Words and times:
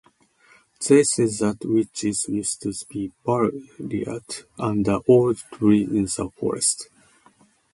They 0.89 1.03
say 1.03 1.25
that 1.25 1.57
witches 1.63 2.25
used 2.27 2.63
to 2.63 2.73
be 2.89 3.11
buried 3.23 4.45
under 4.57 4.97
old 5.07 5.37
trees 5.51 5.89
in 5.89 6.05
the 6.05 6.31
forest. 6.39 6.89